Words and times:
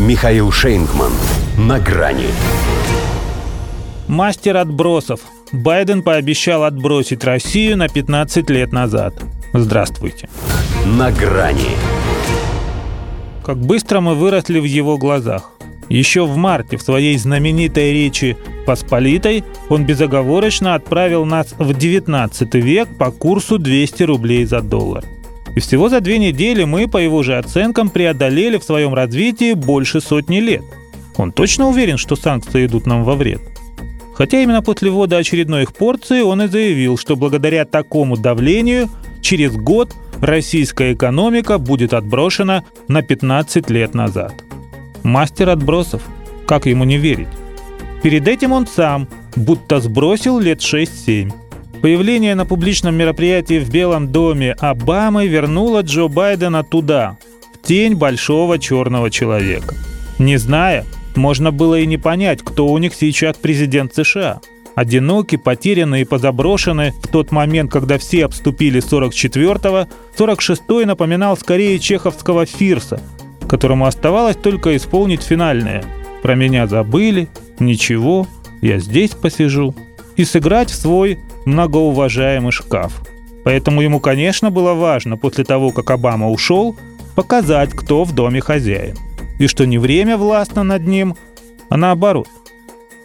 Михаил 0.00 0.50
Шейнгман. 0.50 1.12
На 1.58 1.78
грани. 1.78 2.28
Мастер 4.08 4.56
отбросов. 4.56 5.20
Байден 5.52 6.02
пообещал 6.02 6.64
отбросить 6.64 7.22
Россию 7.22 7.76
на 7.76 7.86
15 7.86 8.48
лет 8.48 8.72
назад. 8.72 9.12
Здравствуйте. 9.52 10.30
На 10.86 11.12
грани. 11.12 11.76
Как 13.44 13.58
быстро 13.58 14.00
мы 14.00 14.14
выросли 14.14 14.58
в 14.58 14.64
его 14.64 14.96
глазах. 14.96 15.50
Еще 15.90 16.24
в 16.24 16.34
марте 16.34 16.78
в 16.78 16.82
своей 16.82 17.18
знаменитой 17.18 17.92
речи 17.92 18.38
«Посполитой» 18.64 19.44
он 19.68 19.84
безоговорочно 19.84 20.76
отправил 20.76 21.26
нас 21.26 21.54
в 21.58 21.74
19 21.74 22.54
век 22.54 22.88
по 22.96 23.10
курсу 23.10 23.58
200 23.58 24.04
рублей 24.04 24.46
за 24.46 24.62
доллар. 24.62 25.04
И 25.56 25.60
всего 25.60 25.88
за 25.88 26.00
две 26.00 26.18
недели 26.18 26.64
мы, 26.64 26.88
по 26.88 26.98
его 26.98 27.22
же 27.22 27.36
оценкам, 27.36 27.90
преодолели 27.90 28.58
в 28.58 28.64
своем 28.64 28.94
развитии 28.94 29.54
больше 29.54 30.00
сотни 30.00 30.38
лет. 30.38 30.62
Он 31.16 31.32
точно 31.32 31.68
уверен, 31.68 31.96
что 31.96 32.16
санкции 32.16 32.66
идут 32.66 32.86
нам 32.86 33.04
во 33.04 33.14
вред? 33.14 33.40
Хотя 34.14 34.42
именно 34.42 34.62
после 34.62 34.90
ввода 34.90 35.16
очередной 35.16 35.62
их 35.62 35.74
порции 35.74 36.20
он 36.20 36.42
и 36.42 36.46
заявил, 36.46 36.98
что 36.98 37.16
благодаря 37.16 37.64
такому 37.64 38.16
давлению 38.16 38.88
через 39.22 39.52
год 39.56 39.94
российская 40.20 40.92
экономика 40.92 41.58
будет 41.58 41.94
отброшена 41.94 42.64
на 42.88 43.02
15 43.02 43.70
лет 43.70 43.94
назад– 43.94 44.34
Мастер 45.02 45.48
отбросов. 45.48 46.02
Как 46.46 46.66
ему 46.66 46.84
не 46.84 46.98
верить? 46.98 47.28
Перед 48.02 48.28
этим 48.28 48.52
он 48.52 48.66
сам, 48.66 49.08
будто 49.36 49.80
сбросил 49.80 50.38
лет 50.38 50.60
6-7. 50.60 51.32
Появление 51.82 52.34
на 52.34 52.44
публичном 52.44 52.94
мероприятии 52.94 53.58
в 53.58 53.70
Белом 53.70 54.08
доме 54.12 54.52
Обамы 54.58 55.26
вернуло 55.26 55.80
Джо 55.80 56.08
Байдена 56.08 56.62
туда, 56.62 57.16
в 57.54 57.66
тень 57.66 57.94
большого 57.94 58.58
черного 58.58 59.10
человека. 59.10 59.74
Не 60.18 60.36
зная, 60.36 60.84
можно 61.16 61.52
было 61.52 61.80
и 61.80 61.86
не 61.86 61.96
понять, 61.96 62.42
кто 62.42 62.66
у 62.66 62.76
них 62.76 62.94
сейчас 62.94 63.36
президент 63.36 63.94
США. 63.94 64.40
Одиноки, 64.74 65.36
потерянные 65.36 66.02
и 66.02 66.04
позаброшены 66.04 66.92
в 67.02 67.08
тот 67.08 67.32
момент, 67.32 67.72
когда 67.72 67.96
все 67.96 68.26
обступили 68.26 68.82
44-го, 68.82 69.88
46-й 70.18 70.84
напоминал 70.84 71.36
скорее 71.38 71.78
чеховского 71.78 72.44
Фирса, 72.44 73.00
которому 73.48 73.86
оставалось 73.86 74.36
только 74.36 74.76
исполнить 74.76 75.22
финальное 75.22 75.82
«Про 76.22 76.34
меня 76.34 76.66
забыли», 76.66 77.28
«Ничего», 77.58 78.28
«Я 78.60 78.78
здесь 78.78 79.12
посижу» 79.12 79.74
и 80.16 80.24
сыграть 80.24 80.70
в 80.70 80.74
свой 80.74 81.18
многоуважаемый 81.44 82.52
шкаф. 82.52 83.02
Поэтому 83.44 83.80
ему, 83.80 84.00
конечно, 84.00 84.50
было 84.50 84.74
важно 84.74 85.16
после 85.16 85.44
того, 85.44 85.70
как 85.70 85.90
Обама 85.90 86.30
ушел, 86.30 86.76
показать, 87.14 87.70
кто 87.70 88.04
в 88.04 88.14
доме 88.14 88.40
хозяин. 88.40 88.96
И 89.38 89.46
что 89.46 89.66
не 89.66 89.78
время 89.78 90.16
властно 90.16 90.62
над 90.62 90.86
ним, 90.86 91.16
а 91.68 91.76
наоборот. 91.76 92.28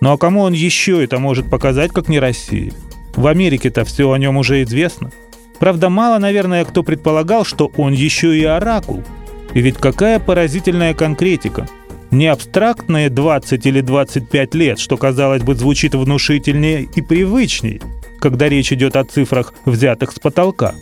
Ну 0.02 0.12
а 0.12 0.18
кому 0.18 0.42
он 0.42 0.54
еще 0.54 1.04
это 1.04 1.20
может 1.20 1.50
показать, 1.50 1.92
как 1.92 2.10
не 2.10 2.20
России? 2.20 2.74
В 3.16 3.28
Америке-то 3.28 3.86
все 3.86 4.12
о 4.12 4.18
нем 4.18 4.36
уже 4.38 4.64
известно. 4.64 5.12
Правда, 5.60 5.90
мало, 5.90 6.18
наверное, 6.20 6.66
кто 6.66 6.84
предполагал, 6.84 7.46
что 7.46 7.72
он 7.78 7.94
еще 7.94 8.38
и 8.38 8.44
оракул– 8.44 9.04
и 9.56 9.62
ведь 9.62 9.78
какая 9.78 10.20
поразительная 10.20 10.94
конкретика. 10.94 11.68
Не 12.12 12.28
абстрактные 12.28 13.10
20 13.10 13.66
или 13.66 13.82
25 13.82 14.54
лет, 14.54 14.80
что, 14.80 14.98
казалось 14.98 15.42
бы, 15.42 15.56
звучит 15.56 15.96
внушительнее 15.96 16.84
и 16.84 17.02
привычней, 17.02 17.82
когда 18.20 18.50
речь 18.50 18.72
идет 18.72 18.96
о 18.96 19.04
цифрах, 19.04 19.54
взятых 19.66 20.12
с 20.12 20.20
потолка, 20.20 20.76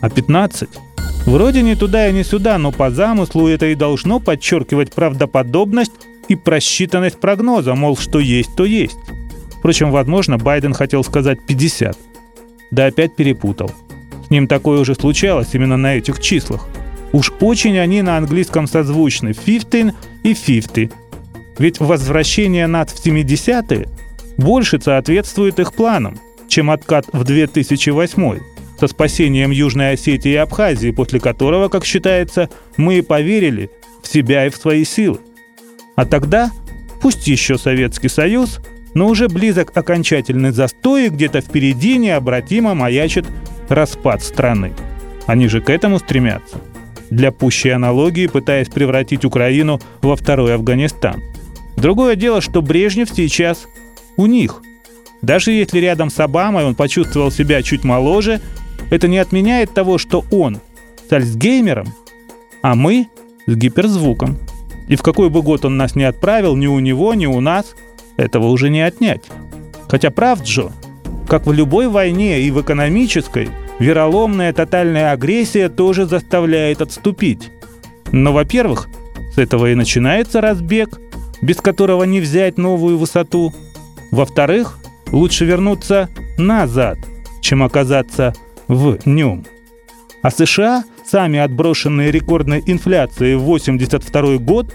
а 0.00 0.10
15. 0.10 0.68
Вроде 1.26 1.62
не 1.62 1.76
туда 1.76 2.08
и 2.08 2.12
не 2.12 2.24
сюда, 2.24 2.58
но 2.58 2.72
по 2.72 2.90
замыслу 2.90 3.48
это 3.48 3.66
и 3.66 3.74
должно 3.74 4.20
подчеркивать 4.20 4.92
правдоподобность 4.92 5.92
и 6.28 6.36
просчитанность 6.36 7.20
прогноза, 7.20 7.74
мол, 7.74 7.96
что 7.96 8.18
есть, 8.18 8.54
то 8.56 8.64
есть. 8.64 8.98
Впрочем, 9.58 9.90
возможно, 9.92 10.38
Байден 10.38 10.74
хотел 10.74 11.04
сказать 11.04 11.38
50. 11.46 11.96
Да 12.70 12.86
опять 12.86 13.14
перепутал. 13.14 13.70
С 14.26 14.30
ним 14.30 14.48
такое 14.48 14.80
уже 14.80 14.94
случалось 14.94 15.48
именно 15.52 15.76
на 15.76 15.96
этих 15.96 16.20
числах– 16.20 16.66
Уж 17.12 17.30
очень 17.40 17.78
они 17.78 18.00
на 18.02 18.16
английском 18.16 18.66
созвучны 18.66 19.34
15 19.34 19.94
и 20.22 20.34
50. 20.34 20.92
Ведь 21.58 21.78
возвращение 21.78 22.66
над 22.66 22.90
в 22.90 23.06
70-е 23.06 23.88
больше 24.38 24.80
соответствует 24.80 25.60
их 25.60 25.74
планам, 25.74 26.18
чем 26.52 26.70
откат 26.70 27.06
в 27.12 27.24
2008 27.24 28.38
со 28.78 28.86
спасением 28.86 29.50
Южной 29.50 29.92
Осетии 29.92 30.32
и 30.32 30.36
Абхазии, 30.36 30.90
после 30.90 31.18
которого, 31.18 31.68
как 31.68 31.84
считается, 31.84 32.50
мы 32.76 32.98
и 32.98 33.02
поверили 33.02 33.70
в 34.02 34.08
себя 34.08 34.46
и 34.46 34.50
в 34.50 34.56
свои 34.56 34.84
силы. 34.84 35.18
А 35.96 36.04
тогда, 36.04 36.50
пусть 37.00 37.26
еще 37.26 37.56
Советский 37.56 38.08
Союз, 38.08 38.60
но 38.92 39.08
уже 39.08 39.28
близок 39.28 39.74
окончательный 39.74 40.50
застой, 40.50 41.06
и 41.06 41.08
где-то 41.08 41.40
впереди 41.40 41.96
необратимо 41.96 42.74
маячит 42.74 43.24
распад 43.68 44.22
страны. 44.22 44.72
Они 45.26 45.48
же 45.48 45.60
к 45.60 45.70
этому 45.70 45.98
стремятся– 45.98 46.60
для 47.12 47.30
пущей 47.30 47.74
аналогии 47.74 48.26
пытаясь 48.26 48.68
превратить 48.68 49.26
Украину 49.26 49.80
во 50.00 50.16
второй 50.16 50.54
Афганистан. 50.54 51.22
Другое 51.76 52.16
дело, 52.16 52.40
что 52.40 52.62
Брежнев 52.62 53.10
сейчас 53.10 53.66
у 54.16 54.26
них. 54.26 54.62
Даже 55.22 55.52
если 55.52 55.78
рядом 55.78 56.10
с 56.10 56.20
Обамой 56.20 56.64
он 56.64 56.74
почувствовал 56.74 57.30
себя 57.30 57.62
чуть 57.62 57.84
моложе, 57.84 58.40
это 58.90 59.08
не 59.08 59.18
отменяет 59.18 59.72
того, 59.72 59.98
что 59.98 60.24
он 60.30 60.60
с 61.08 61.12
Альцгеймером, 61.12 61.94
а 62.62 62.74
мы 62.74 63.08
с 63.46 63.54
гиперзвуком. 63.54 64.38
И 64.88 64.96
в 64.96 65.02
какой 65.02 65.30
бы 65.30 65.42
год 65.42 65.64
он 65.64 65.76
нас 65.76 65.94
не 65.94 66.04
отправил, 66.04 66.56
ни 66.56 66.66
у 66.66 66.78
него, 66.80 67.14
ни 67.14 67.26
у 67.26 67.40
нас, 67.40 67.74
этого 68.16 68.48
уже 68.48 68.68
не 68.68 68.82
отнять. 68.82 69.22
Хотя 69.88 70.10
прав 70.10 70.42
Джо, 70.42 70.70
как 71.28 71.46
в 71.46 71.52
любой 71.52 71.88
войне 71.88 72.42
и 72.42 72.50
в 72.50 72.60
экономической– 72.60 73.48
вероломная 73.82 74.52
тотальная 74.52 75.12
агрессия 75.12 75.68
тоже 75.68 76.06
заставляет 76.06 76.80
отступить. 76.80 77.50
Но, 78.12 78.32
во-первых, 78.32 78.88
с 79.34 79.38
этого 79.38 79.72
и 79.72 79.74
начинается 79.74 80.40
разбег, 80.40 81.00
без 81.40 81.56
которого 81.56 82.04
не 82.04 82.20
взять 82.20 82.58
новую 82.58 82.96
высоту. 82.96 83.52
Во-вторых, 84.10 84.78
лучше 85.12 85.44
вернуться 85.44 86.08
назад, 86.38 86.98
чем 87.40 87.62
оказаться 87.62 88.34
в 88.68 88.98
нем. 89.04 89.44
А 90.22 90.30
США, 90.30 90.84
сами 91.04 91.38
отброшенные 91.38 92.10
рекордной 92.10 92.62
инфляцией 92.66 93.36
в 93.36 93.42
82 93.42 94.38
год, 94.38 94.74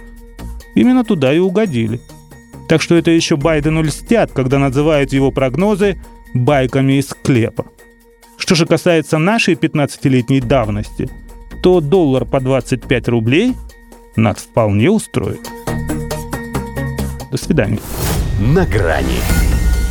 именно 0.75 1.03
туда 1.03 1.33
и 1.33 1.39
угодили. 1.39 1.99
Так 2.67 2.81
что 2.81 2.95
это 2.95 3.11
еще 3.11 3.37
Байдену 3.37 3.81
льстят, 3.81 4.31
когда 4.31 4.59
называют 4.59 5.13
его 5.13 5.31
прогнозы 5.31 5.97
байками 6.33 6.99
из 6.99 7.07
склепа. 7.07 7.65
Что 8.37 8.55
же 8.55 8.65
касается 8.65 9.17
нашей 9.17 9.55
15-летней 9.55 10.41
давности, 10.41 11.09
то 11.63 11.79
доллар 11.81 12.25
по 12.25 12.39
25 12.39 13.07
рублей 13.07 13.55
нас 14.15 14.37
вполне 14.37 14.91
устроит. 14.91 15.49
До 17.31 17.37
свидания. 17.37 17.79
На 18.39 18.65
грани 18.65 19.19